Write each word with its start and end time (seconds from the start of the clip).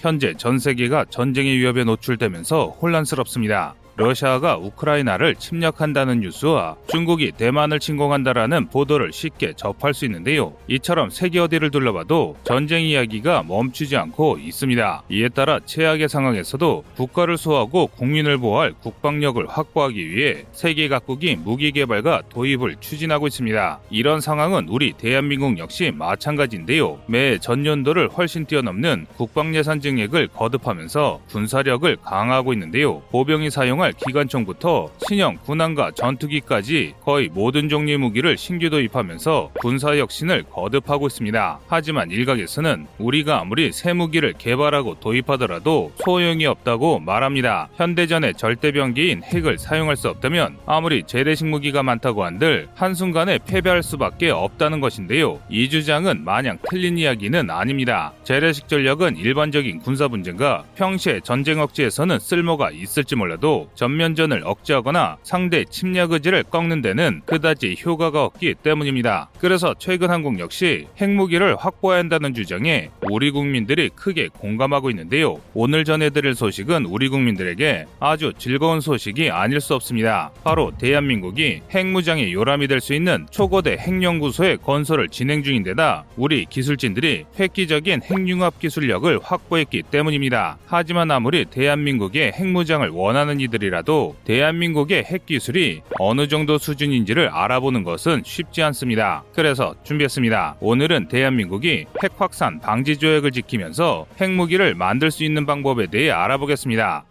현재 0.00 0.34
전 0.36 0.58
세계가 0.58 1.06
전쟁의 1.10 1.58
위협에 1.58 1.84
노출되면서 1.84 2.78
혼란스럽습니다. 2.80 3.74
러시아가 4.00 4.56
우크라이나를 4.56 5.34
침략한다는 5.34 6.20
뉴스와 6.20 6.76
중국이 6.88 7.32
대만을 7.32 7.78
침공한다라는 7.78 8.68
보도를 8.68 9.12
쉽게 9.12 9.52
접할 9.52 9.92
수 9.92 10.06
있는데요. 10.06 10.54
이처럼 10.68 11.10
세계 11.10 11.38
어디를 11.38 11.70
둘러봐도 11.70 12.36
전쟁 12.42 12.82
이야기가 12.84 13.42
멈추지 13.42 13.98
않고 13.98 14.38
있습니다. 14.38 15.02
이에 15.10 15.28
따라 15.28 15.60
최악의 15.62 16.08
상황에서도 16.08 16.84
국가를 16.96 17.36
수호하고 17.36 17.88
국민을 17.88 18.38
보호할 18.38 18.72
국방력을 18.72 19.46
확보하기 19.46 20.10
위해 20.10 20.46
세계 20.52 20.88
각국이 20.88 21.36
무기 21.36 21.70
개발과 21.70 22.22
도입을 22.30 22.76
추진하고 22.80 23.26
있습니다. 23.26 23.80
이런 23.90 24.22
상황은 24.22 24.68
우리 24.70 24.94
대한민국 24.94 25.58
역시 25.58 25.92
마찬가지인데요. 25.94 27.00
매 27.04 27.36
전년도를 27.36 28.08
훨씬 28.08 28.46
뛰어넘는 28.46 29.06
국방 29.18 29.54
예산 29.54 29.82
증액을 29.82 30.28
거듭하면서 30.28 31.20
군사력을 31.28 31.96
강화하고 31.96 32.54
있는데요. 32.54 33.02
보병이 33.10 33.50
사용할 33.50 33.89
정말 33.90 33.92
기관총부터 33.92 34.90
신형 35.06 35.38
군함과 35.44 35.92
전투기까지 35.92 36.94
거의 37.02 37.28
모든 37.28 37.68
종류의 37.68 37.98
무기를 37.98 38.36
신규 38.36 38.70
도입하면서 38.70 39.52
군사 39.60 39.96
혁신을 39.96 40.44
거듭하고 40.44 41.06
있습니다. 41.06 41.60
하지만 41.68 42.10
일각에서는 42.10 42.86
우리가 42.98 43.40
아무리 43.40 43.72
새 43.72 43.92
무기를 43.92 44.34
개발하고 44.36 45.00
도입하더라도 45.00 45.92
소용이 46.04 46.46
없다고 46.46 47.00
말합니다. 47.00 47.68
현대전의 47.76 48.34
절대병기인 48.34 49.22
핵을 49.24 49.58
사용할 49.58 49.96
수 49.96 50.08
없다면 50.08 50.56
아무리 50.66 51.02
재래식 51.04 51.46
무기가 51.46 51.82
많다고 51.82 52.24
한들 52.24 52.68
한순간에 52.74 53.38
패배할 53.46 53.82
수밖에 53.82 54.30
없다는 54.30 54.80
것인데요. 54.80 55.40
이 55.48 55.68
주장은 55.68 56.24
마냥 56.24 56.58
틀린 56.68 56.98
이야기는 56.98 57.50
아닙니다. 57.50 58.12
재래식 58.24 58.68
전력은 58.68 59.16
일반적인 59.16 59.80
군사 59.80 60.08
분쟁과 60.08 60.64
평시에 60.76 61.20
전쟁 61.20 61.60
억지에서는 61.60 62.18
쓸모가 62.18 62.70
있을지 62.70 63.16
몰라도 63.16 63.70
전면전을 63.80 64.42
억제하거나 64.44 65.16
상대 65.22 65.64
침략 65.64 66.12
의지를 66.12 66.42
꺾는 66.42 66.82
데는 66.82 67.22
그다지 67.24 67.76
효과가 67.82 68.24
없기 68.26 68.56
때문입니다. 68.62 69.30
그래서 69.38 69.74
최근 69.78 70.10
한국 70.10 70.38
역시 70.38 70.86
핵무기를 71.00 71.56
확보해야 71.56 72.00
한다는 72.00 72.34
주장에 72.34 72.90
우리 73.10 73.30
국민들이 73.30 73.88
크게 73.88 74.28
공감하고 74.28 74.90
있는데요. 74.90 75.40
오늘 75.54 75.84
전해드릴 75.84 76.34
소식은 76.34 76.84
우리 76.84 77.08
국민들에게 77.08 77.86
아주 78.00 78.34
즐거운 78.36 78.82
소식이 78.82 79.30
아닐 79.30 79.62
수 79.62 79.74
없습니다. 79.74 80.30
바로 80.44 80.72
대한민국이 80.78 81.62
핵무장의 81.74 82.34
요람이 82.34 82.68
될 82.68 82.80
수 82.80 82.94
있는 82.94 83.26
초거대 83.30 83.76
핵연구소의 83.78 84.58
건설을 84.58 85.08
진행 85.10 85.42
중인데다 85.42 86.04
우리 86.16 86.46
기술진들이 86.46 87.26
획기적인 87.38 88.02
핵융합 88.02 88.58
기술력을 88.58 89.20
확보했기 89.22 89.82
때문입니다. 89.90 90.58
하지만 90.66 91.10
아무리 91.10 91.44
대한민국의 91.44 92.32
핵무장을 92.32 92.88
원하는 92.88 93.38
이들이 93.38 93.59
사람들이라도 93.60 94.16
대한민국의 94.24 95.04
핵 95.04 95.26
기술이 95.26 95.82
어느 95.98 96.26
정도 96.26 96.58
수준인지를 96.58 97.28
알아보는 97.28 97.84
것은 97.84 98.22
쉽지 98.24 98.62
않습니다. 98.62 99.22
그래서 99.34 99.74
준비했습니다. 99.84 100.56
오늘은 100.60 101.08
대한민국이 101.08 101.86
핵 102.02 102.12
확산 102.16 102.58
방지 102.58 102.96
조약을 102.96 103.30
지키면서 103.30 104.06
핵무기를 104.20 104.74
만들 104.74 105.10
수 105.10 105.22
있는 105.22 105.46
방법에 105.46 105.86
대해 105.86 106.10
알아보겠습니다. 106.10 107.04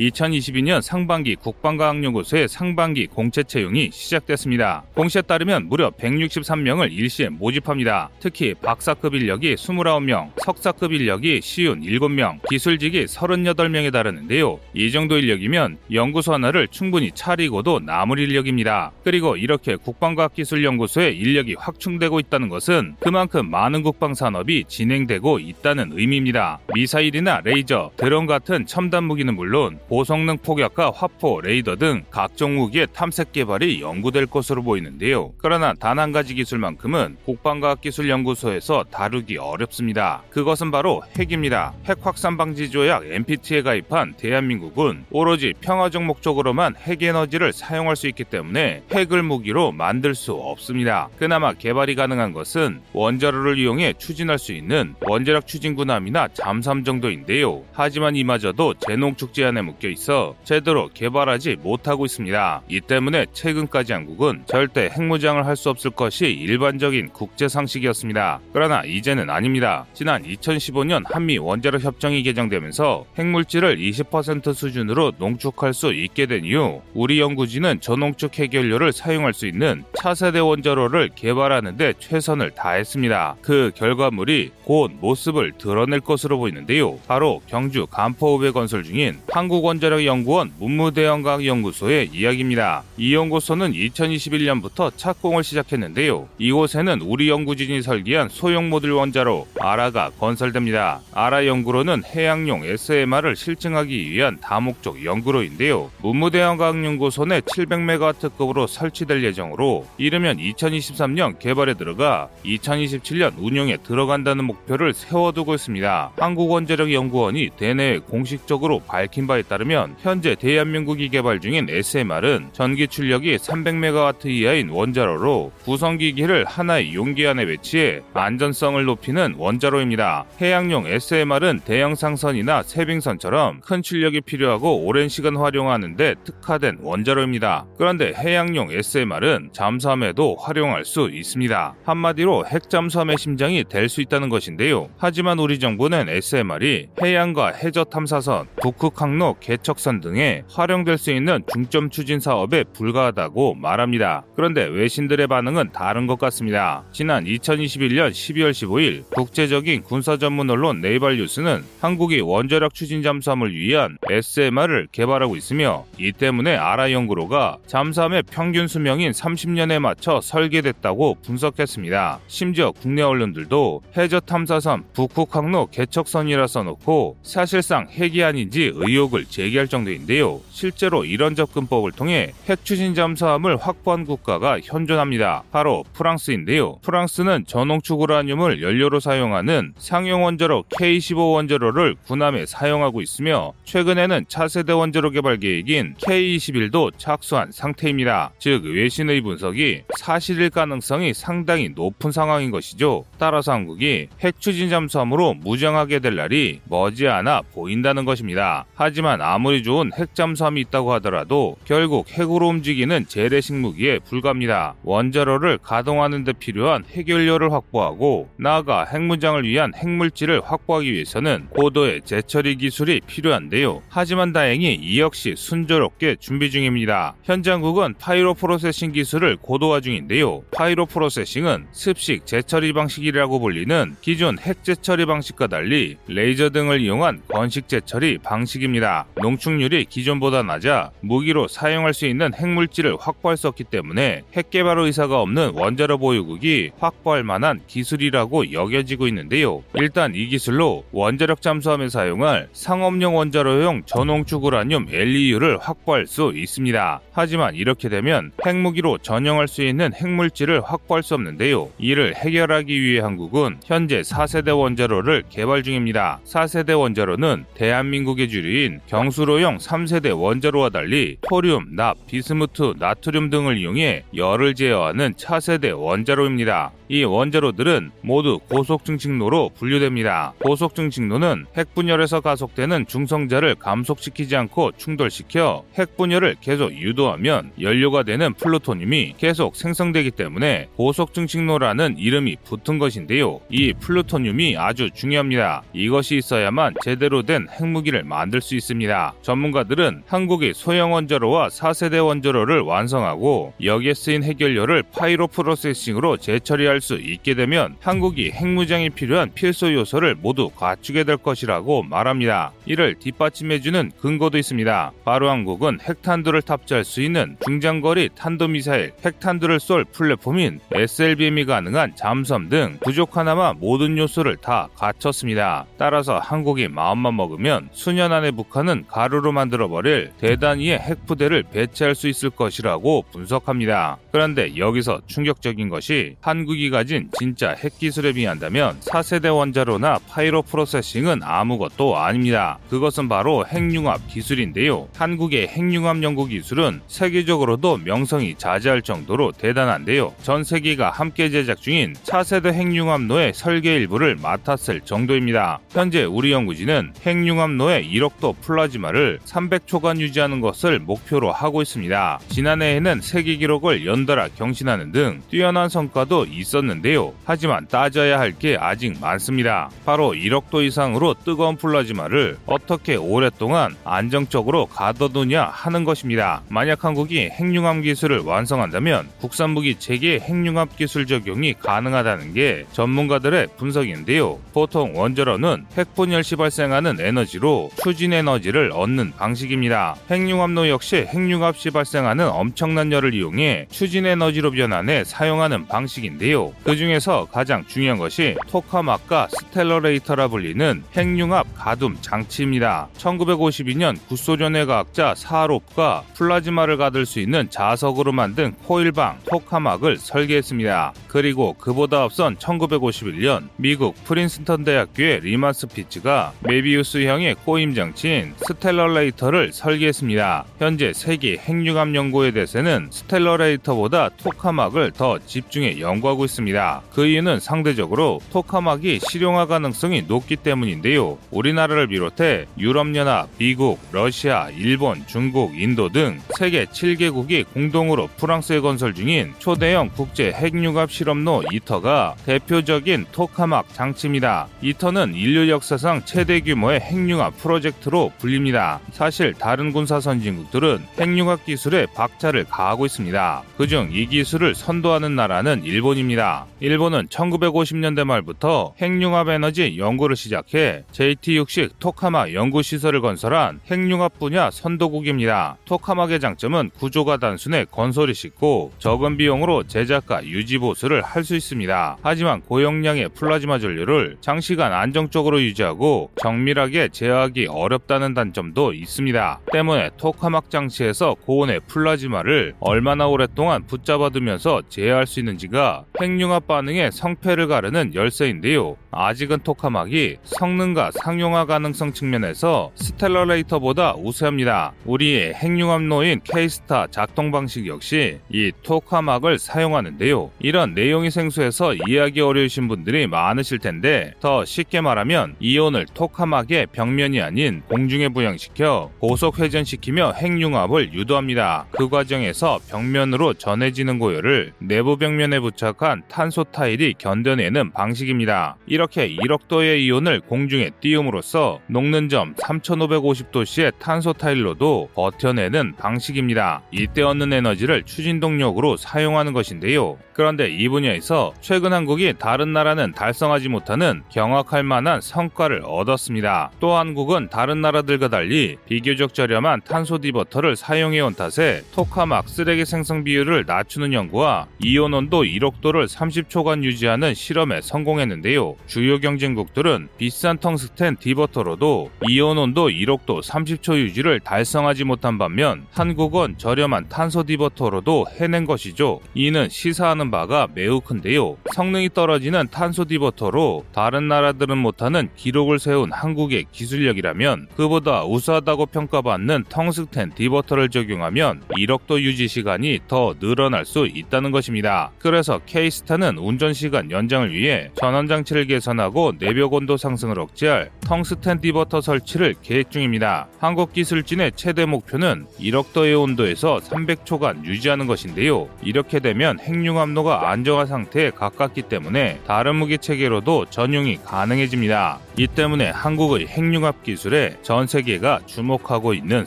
2022년 0.00 0.80
상반기 0.80 1.34
국방과학연구소의 1.36 2.48
상반기 2.48 3.06
공채 3.06 3.42
채용이 3.42 3.90
시작됐습니다. 3.92 4.84
공시에 4.94 5.20
따르면 5.20 5.68
무려 5.68 5.90
163명을 5.90 6.90
일시에 6.90 7.28
모집합니다. 7.28 8.08
특히 8.18 8.54
박사급 8.54 9.14
인력이 9.14 9.54
29명, 9.56 10.30
석사급 10.42 10.92
인력이 10.92 11.40
쉬운 11.42 11.82
7명, 11.82 12.38
기술직이 12.48 13.04
38명에 13.04 13.92
달하는데요. 13.92 14.58
이 14.74 14.90
정도 14.90 15.18
인력이면 15.18 15.76
연구소 15.92 16.32
하나를 16.32 16.68
충분히 16.68 17.10
차리고도 17.12 17.80
남을 17.80 18.18
인력입니다. 18.18 18.92
그리고 19.04 19.36
이렇게 19.36 19.76
국방과학기술연구소의 19.76 21.18
인력이 21.18 21.56
확충되고 21.58 22.20
있다는 22.20 22.48
것은 22.48 22.96
그만큼 23.00 23.50
많은 23.50 23.82
국방 23.82 24.14
산업이 24.14 24.64
진행되고 24.66 25.40
있다는 25.40 25.90
의미입니다. 25.92 26.58
미사일이나 26.74 27.42
레이저, 27.44 27.90
드론 27.96 28.26
같은 28.26 28.64
첨단 28.64 29.04
무기는 29.04 29.34
물론 29.34 29.78
고성능 29.90 30.38
폭격과 30.38 30.92
화포, 30.94 31.40
레이더 31.40 31.74
등 31.74 32.04
각종 32.12 32.54
무기의 32.54 32.86
탐색 32.94 33.32
개발이 33.32 33.82
연구될 33.82 34.26
것으로 34.26 34.62
보이는데요. 34.62 35.32
그러나 35.36 35.74
단 35.74 35.98
한 35.98 36.12
가지 36.12 36.34
기술만큼은 36.34 37.16
국방과학기술연구소에서 37.26 38.84
다루기 38.84 39.36
어렵습니다. 39.36 40.22
그것은 40.30 40.70
바로 40.70 41.02
핵입니다. 41.18 41.74
핵 41.86 41.98
확산 42.06 42.36
방지 42.36 42.70
조약 42.70 43.04
NPT에 43.04 43.62
가입한 43.62 44.14
대한민국은 44.16 45.04
오로지 45.10 45.52
평화적 45.60 46.04
목적으로만 46.04 46.76
핵 46.76 47.02
에너지를 47.02 47.52
사용할 47.52 47.96
수 47.96 48.06
있기 48.06 48.22
때문에 48.24 48.84
핵을 48.92 49.24
무기로 49.24 49.72
만들 49.72 50.14
수 50.14 50.32
없습니다. 50.34 51.08
그나마 51.18 51.52
개발이 51.52 51.96
가능한 51.96 52.32
것은 52.32 52.80
원자로를 52.92 53.58
이용해 53.58 53.94
추진할 53.98 54.38
수 54.38 54.52
있는 54.52 54.94
원자력 55.00 55.48
추진군함이나 55.48 56.28
잠수함 56.28 56.84
정도인데요. 56.84 57.64
하지만 57.72 58.14
이마저도 58.14 58.74
재농축 58.74 59.34
제한에 59.34 59.60
묶여 59.62 59.79
있어 59.88 60.34
제대로 60.44 60.88
개발하지 60.92 61.56
못하고 61.62 62.04
있습니다. 62.04 62.62
이 62.68 62.80
때문에 62.80 63.26
최근까지 63.32 63.92
한국은 63.92 64.44
절대 64.46 64.90
핵무장을 64.92 65.46
할 65.46 65.60
수 65.60 65.68
없을 65.68 65.90
것이 65.90 66.26
일반적인 66.26 67.10
국제 67.12 67.46
상식이었습니다. 67.46 68.40
그러나 68.52 68.82
이제는 68.82 69.28
아닙니다. 69.28 69.84
지난 69.92 70.22
2015년 70.22 71.02
한미 71.04 71.36
원자력 71.36 71.84
협정이 71.84 72.22
개정되면서 72.22 73.04
핵물질을 73.18 73.76
20% 73.76 74.54
수준으로 74.54 75.12
농축할 75.18 75.74
수 75.74 75.92
있게 75.92 76.24
된 76.24 76.46
이후 76.46 76.80
우리 76.94 77.20
연구진은 77.20 77.80
저농축 77.80 78.38
핵연료를 78.38 78.92
사용할 78.92 79.34
수 79.34 79.46
있는 79.46 79.84
차세대 79.94 80.38
원자로를 80.38 81.10
개발하는 81.14 81.76
데 81.76 81.92
최선을 81.98 82.52
다했습니다. 82.52 83.36
그 83.42 83.70
결과물이 83.74 84.52
곧 84.64 84.92
모습을 84.98 85.52
드러낼 85.58 86.00
것으로 86.00 86.38
보이는데요. 86.38 86.98
바로 87.06 87.42
경주 87.46 87.86
간포읍에 87.86 88.52
건설 88.52 88.82
중인 88.82 89.20
한국 89.30 89.50
한국 89.50 89.68
원자력연구원 89.70 90.52
문무대형과학연구소의 90.58 92.10
이야기입니다. 92.12 92.82
이 92.96 93.14
연구소는 93.14 93.72
2021년부터 93.72 94.92
착공을 94.96 95.44
시작했는데요. 95.44 96.28
이곳에는 96.38 97.00
우리 97.02 97.28
연구진이 97.28 97.82
설계한 97.82 98.28
소형 98.28 98.68
모듈 98.68 98.90
원자로 98.92 99.46
아라가 99.60 100.10
건설됩니다. 100.18 101.00
아라 101.12 101.46
연구로는 101.46 102.02
해양용 102.04 102.64
SMR을 102.64 103.36
실증하기 103.36 104.10
위한 104.10 104.38
다목적 104.40 105.04
연구로인데요. 105.04 105.90
문무대형과학연구소 106.02 107.26
내 107.26 107.40
700메가와트급으로 107.40 108.66
설치될 108.66 109.22
예정으로 109.22 109.86
이르면 109.98 110.38
2023년 110.38 111.38
개발에 111.38 111.74
들어가 111.74 112.28
2027년 112.44 113.34
운영에 113.38 113.76
들어간다는 113.78 114.44
목표를 114.44 114.94
세워두고 114.94 115.54
있습니다. 115.54 116.12
한국원자력연구원이 116.16 117.50
대내에 117.56 117.98
공식적으로 117.98 118.80
밝힌 118.80 119.26
바에 119.26 119.42
따르면 119.42 119.49
따르면 119.50 119.96
현재 119.98 120.36
대한민국이 120.36 121.08
개발 121.08 121.40
중인 121.40 121.68
SMR은 121.68 122.50
전기 122.52 122.86
출력이 122.86 123.36
300메가와트 123.36 124.26
이하인 124.26 124.70
원자로로 124.70 125.50
구성기기를 125.64 126.44
하나의 126.44 126.94
용기 126.94 127.26
안에 127.26 127.44
배치해 127.46 128.00
안전성을 128.14 128.82
높이는 128.84 129.34
원자로입니다. 129.36 130.24
해양용 130.40 130.86
SMR은 130.86 131.62
대형 131.64 131.96
상선이나 131.96 132.62
세빙선처럼 132.62 133.60
큰 133.60 133.82
출력이 133.82 134.20
필요하고 134.20 134.84
오랜 134.86 135.08
시간 135.08 135.36
활용하는데 135.36 136.14
특화된 136.22 136.78
원자로입니다. 136.80 137.66
그런데 137.76 138.14
해양용 138.16 138.70
SMR은 138.70 139.50
잠수함에도 139.52 140.36
활용할 140.36 140.84
수 140.84 141.10
있습니다. 141.12 141.74
한마디로 141.84 142.46
핵잠수함의 142.46 143.16
심장이 143.18 143.64
될 143.64 143.90
수 143.90 144.00
있다는 144.00 144.28
것인데요. 144.28 144.88
하지만 144.98 145.40
우리 145.40 145.58
정부는 145.58 146.08
SMR이 146.08 146.90
해양과 147.02 147.48
해저 147.54 147.82
탐사선, 147.82 148.46
북극 148.62 149.02
항로 149.02 149.34
개척선 149.40 150.00
등에 150.00 150.44
활용될 150.48 150.98
수 150.98 151.10
있는 151.10 151.42
중점 151.52 151.90
추진 151.90 152.20
사업에 152.20 152.64
불과하다고 152.64 153.54
말합니다. 153.54 154.24
그런데 154.36 154.64
외신들의 154.64 155.26
반응은 155.26 155.72
다른 155.72 156.06
것 156.06 156.18
같습니다. 156.18 156.84
지난 156.92 157.24
2021년 157.24 158.10
12월 158.10 158.50
15일 158.50 159.10
국제적인 159.10 159.82
군사 159.82 160.16
전문 160.16 160.50
언론 160.50 160.80
네이발 160.80 161.16
뉴스는 161.16 161.64
한국이 161.80 162.20
원자력 162.20 162.74
추진 162.74 163.02
잠수함을 163.02 163.54
위한 163.54 163.98
SMR을 164.08 164.88
개발하고 164.92 165.36
있으며 165.36 165.84
이 165.98 166.12
때문에 166.12 166.56
아라 166.56 166.92
연구로가 166.92 167.58
잠수함의 167.66 168.24
평균 168.30 168.68
수명인 168.68 169.12
30년에 169.12 169.78
맞춰 169.78 170.20
설계됐다고 170.20 171.18
분석했습니다. 171.22 172.20
심지어 172.26 172.72
국내 172.72 173.02
언론들도 173.02 173.82
해저 173.96 174.20
탐사선 174.20 174.84
북극 174.92 175.34
항로 175.34 175.66
개척선이라 175.66 176.46
써놓고 176.46 177.18
사실상 177.22 177.88
핵이 177.88 178.22
아닌지 178.22 178.72
의혹을 178.74 179.24
제기할 179.30 179.68
정도인데요. 179.68 180.40
실제로 180.50 181.04
이런 181.04 181.34
접근법을 181.34 181.92
통해 181.92 182.32
핵 182.46 182.64
추진 182.64 182.94
잠수함을 182.94 183.56
확보한 183.56 184.04
국가가 184.04 184.58
현존합니다. 184.60 185.44
바로 185.50 185.84
프랑스인데요. 185.94 186.78
프랑스는 186.82 187.44
전홍축 187.46 188.00
우라늄을 188.00 188.62
연료로 188.62 189.00
사용하는 189.00 189.72
상용 189.78 190.24
원자로 190.24 190.64
K15 190.70 191.34
원자로를 191.34 191.94
군함에 192.06 192.46
사용하고 192.46 193.00
있으며 193.00 193.52
최근에는 193.64 194.26
차세대 194.28 194.72
원자로 194.72 195.10
개발 195.10 195.38
계획인 195.38 195.94
K21도 195.98 196.92
착수한 196.98 197.52
상태입니다. 197.52 198.32
즉 198.38 198.64
외신의 198.64 199.20
분석이 199.20 199.82
사실일 199.98 200.50
가능성이 200.50 201.14
상당히 201.14 201.70
높은 201.74 202.10
상황인 202.10 202.50
것이죠. 202.50 203.04
따라서 203.18 203.52
한국이 203.52 204.08
핵 204.20 204.40
추진 204.40 204.68
잠수함으로 204.68 205.34
무장하게 205.34 206.00
될 206.00 206.16
날이 206.16 206.60
머지않아 206.64 207.42
보인다는 207.52 208.04
것입니다. 208.04 208.66
하지만 208.74 209.19
아무리 209.22 209.62
좋은 209.62 209.90
핵 209.98 210.14
잠수함이 210.14 210.60
있다고 210.62 210.92
하더라도 210.94 211.56
결국 211.64 212.08
핵으로 212.10 212.48
움직이는 212.48 213.06
재래식 213.06 213.54
무기에 213.54 213.98
불과합니다. 214.00 214.74
원자로를 214.82 215.58
가동하는 215.58 216.24
데 216.24 216.32
필요한 216.32 216.84
핵연료를 216.84 217.52
확보하고 217.52 218.28
나아가 218.36 218.84
핵무장을 218.84 219.42
위한 219.44 219.72
핵물질을 219.74 220.42
확보하기 220.44 220.92
위해서는 220.92 221.46
고도의 221.50 222.02
재처리 222.04 222.56
기술이 222.56 223.00
필요한데요. 223.06 223.82
하지만 223.88 224.32
다행히 224.32 224.74
이 224.74 225.00
역시 225.00 225.34
순조롭게 225.36 226.16
준비 226.20 226.50
중입니다. 226.50 227.14
현재 227.22 227.50
한국은 227.50 227.94
pyroprocessing 227.98 228.92
기술을 228.92 229.36
고도화 229.36 229.80
중인데요. 229.80 230.42
pyroprocessing은 230.52 231.66
습식 231.72 232.26
재처리 232.26 232.72
방식이라고 232.72 233.40
불리는 233.40 233.96
기존 234.00 234.38
핵 234.38 234.64
재처리 234.64 235.06
방식과 235.06 235.46
달리 235.46 235.96
레이저 236.06 236.50
등을 236.50 236.80
이용한 236.80 237.22
건식 237.28 237.68
재처리 237.68 238.18
방식입니다. 238.18 239.06
농축률이 239.20 239.86
기존보다 239.86 240.42
낮아 240.42 240.90
무기로 241.00 241.48
사용할 241.48 241.94
수 241.94 242.06
있는 242.06 242.32
핵물질을 242.34 242.96
확보할 242.98 243.36
수 243.36 243.48
없기 243.48 243.64
때문에 243.64 244.22
핵 244.34 244.50
개발 244.50 244.78
의사가 244.78 245.20
없는 245.20 245.52
원자로 245.54 245.98
보유국이 245.98 246.70
확보할 246.78 247.24
만한 247.24 247.60
기술이라고 247.66 248.52
여겨지고 248.52 249.08
있는데요. 249.08 249.62
일단 249.74 250.14
이 250.14 250.26
기술로 250.26 250.84
원자력 250.92 251.42
잠수함에 251.42 251.88
사용할 251.88 252.48
상업용 252.52 253.16
원자로용 253.16 253.82
전홍축 253.86 254.44
우라늄 254.44 254.86
LEU를 254.90 255.58
확보할 255.58 256.06
수 256.06 256.32
있습니다. 256.34 257.00
하지만 257.12 257.54
이렇게 257.54 257.88
되면 257.88 258.32
핵무기로 258.46 258.98
전용할 258.98 259.48
수 259.48 259.62
있는 259.62 259.92
핵물질을 259.92 260.62
확보할 260.62 261.02
수 261.02 261.14
없는데요. 261.14 261.68
이를 261.78 262.14
해결하기 262.14 262.80
위해 262.80 263.00
한국은 263.00 263.58
현재 263.64 264.00
4세대 264.00 264.56
원자로를 264.56 265.24
개발 265.30 265.62
중입니다. 265.62 266.20
4세대 266.24 266.78
원자로는 266.78 267.44
대한민국의 267.54 268.28
주류인 268.28 268.80
경 268.86 268.99
수로용 269.08 269.58
3세대 269.58 270.20
원자로와 270.20 270.70
달리 270.70 271.16
토륨, 271.22 271.76
납, 271.76 271.96
비스무트, 272.08 272.74
나트륨 272.78 273.30
등을 273.30 273.56
이용해 273.56 274.04
열을 274.16 274.56
제어하는 274.56 275.14
차세대 275.16 275.70
원자로입니다. 275.70 276.72
이 276.90 277.04
원자로들은 277.04 277.92
모두 278.02 278.40
고속증식로로 278.48 279.50
분류됩니다. 279.56 280.32
고속증식로는 280.40 281.46
핵분열에서 281.56 282.20
가속되는 282.20 282.86
중성자를 282.86 283.54
감속시키지 283.54 284.34
않고 284.34 284.72
충돌시켜 284.72 285.62
핵분열을 285.78 286.34
계속 286.40 286.72
유도하면 286.72 287.52
연료가 287.60 288.02
되는 288.02 288.34
플루토늄이 288.34 289.14
계속 289.18 289.54
생성되기 289.54 290.10
때문에 290.10 290.66
고속증식로라는 290.74 291.96
이름이 291.96 292.38
붙은 292.44 292.80
것인데요. 292.80 293.40
이 293.50 293.72
플루토늄이 293.72 294.56
아주 294.58 294.90
중요합니다. 294.90 295.62
이것이 295.72 296.16
있어야만 296.16 296.74
제대로 296.82 297.22
된 297.22 297.46
핵무기를 297.48 298.02
만들 298.02 298.40
수 298.40 298.56
있습니다. 298.56 298.89
전문가들은 299.22 300.02
한국이 300.06 300.52
소형 300.54 300.92
원자로와 300.92 301.48
4세대 301.48 302.04
원자로를 302.04 302.60
완성하고 302.60 303.54
여기에 303.62 303.94
쓰인 303.94 304.22
핵연료를 304.22 304.82
pyroprocessing으로 304.92 306.16
재처리할 306.16 306.80
수 306.80 306.94
있게 306.94 307.34
되면 307.34 307.76
한국이 307.80 308.30
핵무장이 308.30 308.90
필요한 308.90 309.32
필수 309.34 309.72
요소를 309.72 310.16
모두 310.16 310.50
갖추게 310.50 311.04
될 311.04 311.16
것이라고 311.16 311.82
말합니다. 311.84 312.52
이를 312.66 312.94
뒷받침해주는 312.94 313.92
근거도 314.00 314.38
있습니다. 314.38 314.92
바로 315.04 315.30
한국은 315.30 315.78
핵탄두를 315.80 316.42
탑재할 316.42 316.84
수 316.84 317.02
있는 317.02 317.36
중장거리 317.44 318.10
탄도미사일 318.14 318.92
핵탄두를 319.04 319.60
쏠 319.60 319.84
플랫폼인 319.84 320.60
SLBM이 320.72 321.44
가능한 321.44 321.96
잠수함 321.96 322.48
등 322.48 322.78
부족하나마 322.82 323.52
모든 323.52 323.98
요소를 323.98 324.36
다 324.36 324.68
갖췄습니다. 324.76 325.66
따라서 325.78 326.18
한국이 326.18 326.68
마음만 326.68 327.16
먹으면 327.16 327.68
수년 327.72 328.12
안에 328.12 328.30
북한은 328.30 328.79
가루로 328.88 329.32
만들어버릴 329.32 330.12
대단위의 330.18 330.78
핵부대를 330.78 331.44
배치할 331.44 331.94
수 331.94 332.08
있을 332.08 332.30
것이라고 332.30 333.04
분석합니다. 333.12 333.98
그런데 334.12 334.56
여기서 334.56 335.02
충격적인 335.06 335.68
것이 335.68 336.16
한국이 336.20 336.70
가진 336.70 337.10
진짜 337.18 337.50
핵기술에 337.50 338.12
비한다면 338.12 338.80
4세대 338.80 339.34
원자로나 339.34 339.98
pyroprocessing은 340.08 341.22
아무것도 341.22 341.96
아닙니다. 341.96 342.58
그것은 342.68 343.08
바로 343.08 343.46
핵융합 343.46 344.06
기술인데요. 344.08 344.88
한국의 344.96 345.48
핵융합 345.48 346.02
연구 346.02 346.26
기술은 346.26 346.80
세계적으로도 346.86 347.78
명성이 347.78 348.34
자자할 348.36 348.82
정도로 348.82 349.32
대단한데요. 349.32 350.14
전 350.22 350.44
세계가 350.44 350.90
함께 350.90 351.30
제작 351.30 351.60
중인 351.60 351.94
차세대 352.02 352.50
핵융합로의 352.50 353.32
설계 353.34 353.76
일부를 353.76 354.16
맡았을 354.16 354.80
정도입니다. 354.82 355.60
현재 355.70 356.04
우리 356.04 356.32
연구진은 356.32 356.94
핵융합로의 357.02 357.88
1억도 357.90 358.34
플라즈마를 358.40 359.20
300초간 359.24 360.00
유지하는 360.00 360.40
것을 360.40 360.78
목표로 360.80 361.30
하고 361.32 361.62
있습니다. 361.62 362.20
지난해에는 362.28 363.00
세계 363.00 363.36
기록을 363.36 363.86
연달아 363.86 364.28
경신하는 364.36 364.92
등 364.92 365.22
뛰어난 365.30 365.68
성과도 365.68 366.24
있었는데요. 366.26 367.12
하지만 367.24 367.66
따져야 367.68 368.18
할 368.18 368.30
게 368.40 368.56
아직 368.58 368.98
많습니다. 369.00 369.70
바로 369.84 370.12
1억 370.12 370.50
도 370.50 370.62
이상으로 370.62 371.14
뜨거운 371.24 371.56
플라즈마를 371.56 372.38
어떻게 372.46 372.96
오랫동안 372.96 373.76
안정적으로 373.84 374.66
가둬두냐 374.66 375.44
하는 375.44 375.84
것입니다. 375.84 376.42
만약 376.48 376.84
한국이 376.84 377.28
핵융합 377.30 377.82
기술을 377.82 378.20
완성한다면 378.20 379.08
국산 379.20 379.50
무기 379.50 379.78
체계 379.78 380.18
핵융합 380.18 380.76
기술 380.76 381.06
적용이 381.06 381.54
가능하다는 381.54 382.34
게 382.34 382.66
전문가들의 382.72 383.48
분석인데요. 383.58 384.38
보통 384.52 384.96
원자로는 384.96 385.66
핵분열 385.76 386.24
시 386.24 386.36
발생하는 386.36 387.00
에너지로 387.00 387.70
추진 387.82 388.12
에너지를 388.12 388.72
얻는 388.72 389.12
방식입니다. 389.16 389.94
핵융합로 390.10 390.68
역시 390.68 391.06
핵융합 391.08 391.56
시 391.56 391.70
발생하는 391.70 392.28
엄청난 392.28 392.90
열을 392.90 393.14
이용해 393.14 393.66
추진 393.70 394.06
에너지로 394.06 394.50
변환해 394.50 395.04
사용하는 395.04 395.68
방식인데요. 395.68 396.52
그 396.64 396.74
중에서 396.74 397.26
가장 397.30 397.64
중요한 397.66 397.98
것이 397.98 398.34
토카막과 398.48 399.28
스텔러레이터라 399.30 400.28
불리는 400.28 400.82
핵융합 400.94 401.46
가둠 401.54 401.96
장치입니다. 402.00 402.88
1952년 402.96 403.96
구소련의 404.08 404.66
과학자 404.66 405.14
사하로프가 405.14 406.02
플라즈마를 406.16 406.76
가둘 406.76 407.06
수 407.06 407.20
있는 407.20 407.48
자석으로 407.50 408.12
만든 408.12 408.52
코일방 408.64 409.20
토카막을 409.30 409.96
설계했습니다. 409.96 410.92
그리고 411.06 411.54
그보다 411.54 412.02
앞선 412.02 412.36
1951년 412.36 413.48
미국 413.56 413.94
프린스턴 414.04 414.64
대학교의 414.64 415.20
라이먼 415.20 415.52
스피처가 415.52 416.32
메비우스형의 416.40 417.36
꼬임 417.44 417.74
장치인 417.74 418.34
스텔러레이터를 418.46 419.52
설계했습니다. 419.52 420.44
현재 420.58 420.92
세계 420.92 421.36
핵융합 421.36 421.94
연구의 421.94 422.32
대세는 422.32 422.88
스텔러레이터보다 422.90 424.10
토카막을 424.16 424.92
더 424.92 425.18
집중해 425.18 425.80
연구하고 425.80 426.24
있습니다. 426.24 426.82
그 426.92 427.06
이유는 427.06 427.40
상대적으로 427.40 428.20
토카막이 428.32 429.00
실용화 429.00 429.46
가능성이 429.46 430.02
높기 430.02 430.36
때문인데요. 430.36 431.18
우리나라를 431.30 431.88
비롯해 431.88 432.46
유럽연합, 432.58 433.28
미국, 433.38 433.78
러시아, 433.92 434.48
일본, 434.50 435.06
중국, 435.06 435.60
인도 435.60 435.88
등 435.90 436.20
세계 436.38 436.64
7개국이 436.64 437.44
공동으로 437.52 438.08
프랑스에 438.16 438.60
건설 438.60 438.94
중인 438.94 439.34
초대형 439.38 439.90
국제 439.94 440.32
핵융합 440.32 440.90
실험로 440.90 441.44
ITER가 441.52 442.16
대표적인 442.24 443.06
토카막 443.12 443.74
장치입니다. 443.74 444.48
ITER는 444.62 445.14
인류 445.14 445.50
역사상 445.50 446.02
최대 446.04 446.40
규모의 446.40 446.80
핵융합 446.80 447.36
프로젝트로 447.36 448.12
불립니다. 448.18 448.80
사실 448.90 449.32
다른 449.34 449.72
군사 449.72 450.00
선진국들은 450.00 450.80
핵융합 450.98 451.44
기술에 451.44 451.86
박차를 451.94 452.44
가하고 452.44 452.86
있습니다. 452.86 453.42
그중 453.56 453.90
이 453.92 454.06
기술을 454.06 454.54
선도하는 454.54 455.14
나라는 455.14 455.64
일본입니다. 455.64 456.46
일본은 456.60 457.06
1950년대 457.08 458.04
말부터 458.04 458.74
핵융합 458.80 459.28
에너지 459.28 459.78
연구를 459.78 460.16
시작해 460.16 460.84
JT6식 460.92 461.70
토카막 461.78 462.32
연구시설을 462.32 463.00
건설한 463.00 463.60
핵융합 463.70 464.18
분야 464.18 464.50
선도국입니다. 464.50 465.56
토카막의 465.64 466.20
장점은 466.20 466.70
구조가 466.78 467.18
단순해 467.18 467.66
건설이 467.70 468.14
쉽고 468.14 468.72
적은 468.78 469.16
비용으로 469.16 469.62
제작과 469.64 470.26
유지 470.26 470.58
보수를 470.58 471.02
할 471.02 471.20
수 471.20 471.36
있습니다. 471.36 471.98
하지만 472.02 472.40
고용량의 472.40 473.10
플라즈마 473.10 473.58
전류를 473.58 474.16
장시간 474.22 474.72
안정적으로 474.72 475.42
유지하고 475.42 476.10
정밀하게 476.16 476.88
제어하기 476.88 477.46
어렵다는 477.46 478.14
단점도 478.20 478.74
있습니다. 478.74 479.40
때문에 479.50 479.90
토카막 479.96 480.50
장치에서 480.50 481.14
고온의 481.24 481.60
플라즈마를 481.66 482.54
얼마나 482.60 483.06
오랫동안 483.06 483.66
붙잡아두면서 483.66 484.62
제어할 484.68 485.06
수 485.06 485.20
있는지가 485.20 485.84
핵융합 486.00 486.46
반응의 486.46 486.92
성패를 486.92 487.46
가르는 487.48 487.94
열쇠인데요. 487.94 488.76
아직은 488.90 489.38
토카막이 489.40 490.18
성능과 490.24 490.90
상용화 491.02 491.46
가능성 491.46 491.92
측면에서 491.92 492.72
스텔러레이터보다 492.74 493.94
우세합니다. 493.94 494.72
우리의 494.84 495.32
핵융합로인 495.34 496.20
케이스타 496.24 496.88
작동 496.90 497.30
방식 497.30 497.66
역시 497.66 498.18
이 498.28 498.52
토카막을 498.62 499.38
사용하는데요. 499.38 500.30
이런 500.40 500.74
내용이 500.74 501.10
생소해서 501.10 501.74
이해하기 501.74 502.20
어려우신 502.20 502.68
분들이 502.68 503.06
많으실 503.06 503.60
텐데 503.60 504.12
더 504.20 504.44
쉽게 504.44 504.80
말하면 504.80 505.36
이온을 505.40 505.86
토카막의 505.94 506.66
벽면이 506.72 507.22
아닌 507.22 507.62
공중에 507.68 508.08
부양시켜 508.12 508.90
고속 508.98 509.38
회전시키며 509.38 510.12
핵융합을 510.12 510.92
유도합니다. 510.92 511.66
그 511.70 511.88
과정에서 511.88 512.58
벽면으로 512.68 513.34
전해지는 513.34 513.98
고열을 513.98 514.52
내부 514.58 514.96
벽면에 514.96 515.40
부착한 515.40 516.02
탄소 516.08 516.44
타일이 516.44 516.94
견뎌내는 516.98 517.72
방식입니다. 517.72 518.56
이렇게 518.66 519.08
1억도의 519.08 519.80
이온을 519.80 520.20
공중에 520.20 520.70
띄움으로써 520.80 521.60
녹는 521.66 522.08
점 522.08 522.34
3550도씨의 522.34 523.72
탄소 523.78 524.12
타일로도 524.12 524.90
버텨내는 524.94 525.76
방식입니다. 525.76 526.62
이때 526.70 527.02
얻는 527.02 527.32
에너지를 527.32 527.84
추진 527.84 528.20
동력으로 528.20 528.76
사용하는 528.76 529.32
것인데요. 529.32 529.98
그런데 530.12 530.50
이 530.50 530.68
분야에서 530.68 531.32
최근 531.40 531.72
한국이 531.72 532.14
다른 532.18 532.52
나라는 532.52 532.92
달성하지 532.92 533.48
못하는 533.48 534.02
경악할 534.10 534.62
만한 534.64 535.00
성과를 535.00 535.62
얻었습니다. 535.64 536.50
또 536.60 536.74
한국은 536.74 537.28
다른 537.30 537.62
나라들과 537.62 538.08
달리 538.08 538.56
비교적 538.66 539.12
저렴한 539.12 539.60
탄소 539.68 539.98
divertor를 539.98 540.56
사용해온 540.56 541.14
탓에 541.14 541.62
토카막 541.74 542.30
쓰레기 542.30 542.64
생성 542.64 543.04
비율을 543.04 543.44
낮추는 543.46 543.92
연구와 543.92 544.46
이온 544.58 544.94
온도 544.94 545.22
1억도를 545.22 545.86
30초간 545.86 546.64
유지하는 546.64 547.12
실험에 547.12 547.60
성공했는데요. 547.60 548.56
주요 548.66 548.98
경쟁국들은 549.00 549.88
비싼 549.98 550.38
텅스텐 550.38 550.96
divertor로도 550.96 551.90
이온 552.08 552.38
온도 552.38 552.68
1억도 552.68 553.22
30초 553.22 553.76
유지를 553.76 554.20
달성하지 554.20 554.84
못한 554.84 555.18
반면 555.18 555.66
한국은 555.70 556.36
저렴한 556.38 556.88
탄소 556.88 557.22
divertor로도 557.24 558.06
해낸 558.18 558.46
것이죠. 558.46 559.00
이는 559.14 559.50
시사하는 559.50 560.10
바가 560.10 560.48
매우 560.54 560.80
큰데요. 560.80 561.36
성능이 561.54 561.90
떨어지는 561.92 562.48
탄소 562.50 562.86
divertor로 562.86 563.66
다른 563.72 564.08
나라들은 564.08 564.56
못하는 564.56 565.10
기록을 565.16 565.58
세운 565.58 565.92
한국의 565.92 566.46
기술력이라면 566.50 567.48
그보다 567.56 567.89
우수하다고 567.90 568.66
평가받는 568.66 569.44
텅스텐 569.48 570.12
divertor를 570.14 570.68
적용하면 570.68 571.42
1억도 571.50 572.00
유지 572.00 572.28
시간이 572.28 572.80
더 572.88 573.14
늘어날 573.18 573.64
수 573.64 573.86
있다는 573.86 574.30
것입니다. 574.30 574.92
그래서 574.98 575.40
KSTAR는 575.44 576.18
운전 576.18 576.54
시간 576.54 576.90
연장을 576.90 577.32
위해 577.34 577.70
전원 577.74 578.06
장치를 578.06 578.46
개선하고 578.46 579.14
내벽 579.18 579.52
온도 579.52 579.76
상승을 579.76 580.18
억제할 580.18 580.70
텅스텐 580.82 581.40
divertor 581.40 581.80
설치를 581.80 582.36
계획 582.42 582.70
중입니다. 582.70 583.28
한국 583.38 583.72
기술진의 583.72 584.32
최대 584.36 584.66
목표는 584.66 585.26
1억도의 585.40 586.00
온도에서 586.00 586.58
300초간 586.58 587.44
유지하는 587.44 587.86
것인데요. 587.86 588.48
이렇게 588.62 589.00
되면 589.00 589.38
핵융합 589.40 589.80
감도가 589.80 590.30
안정화 590.30 590.66
상태에 590.66 591.10
가깝기 591.10 591.62
때문에 591.62 592.20
다른 592.26 592.56
무기 592.56 592.78
체계로도 592.78 593.46
전용이 593.46 593.98
가능해집니다. 594.04 594.98
이 595.16 595.26
때문에 595.26 595.70
한국의 595.70 596.26
핵융합 596.28 596.82
기술에 596.82 597.36
전 597.42 597.66
세계가 597.66 598.20
주목하고 598.26 598.94
있는 598.94 599.26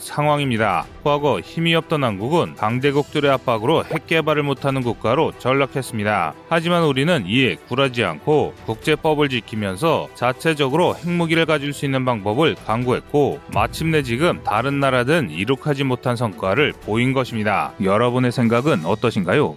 상황입니다. 0.00 0.86
과거 1.04 1.40
힘이 1.40 1.74
없던 1.74 2.02
한국은 2.02 2.54
강대국들의 2.54 3.30
압박으로 3.30 3.84
핵 3.84 4.06
개발을 4.06 4.42
못하는 4.42 4.82
국가로 4.82 5.32
전락했습니다. 5.38 6.34
하지만 6.48 6.84
우리는 6.84 7.24
이에 7.26 7.56
굴하지 7.68 8.04
않고 8.04 8.54
국제법을 8.66 9.28
지키면서 9.28 10.08
자체적으로 10.14 10.96
핵무기를 10.96 11.46
가질 11.46 11.72
수 11.72 11.84
있는 11.84 12.04
방법을 12.04 12.56
강구했고 12.66 13.40
마침내 13.52 14.02
지금 14.02 14.42
다른 14.42 14.80
나라든 14.80 15.30
이룩하지 15.30 15.84
못한 15.84 16.16
성과를 16.16 16.72
보인 16.82 17.12
것입니다. 17.12 17.72
여러분의 17.82 18.32
생각은 18.32 18.86
어떠신가요? 18.86 19.56